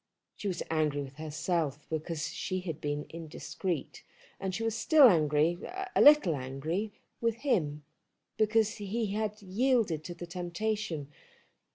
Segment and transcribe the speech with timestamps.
[0.35, 4.01] She was angry with herself because she had been indiscreet,
[4.39, 5.59] and she was still angry,
[5.95, 7.83] a little angry with him,
[8.35, 11.11] because he had yielded to the temptation.